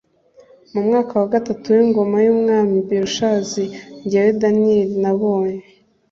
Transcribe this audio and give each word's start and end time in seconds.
Mu 0.73 0.79
mwaka 0.87 1.13
wa 1.21 1.27
gatatu 1.35 1.65
w 1.75 1.79
ingoma 1.85 2.17
y 2.25 2.31
umwami 2.35 2.75
Belushazari 2.87 3.65
jyewe 4.09 4.31
Daniyeli 4.41 4.95
nabonye 5.03 5.63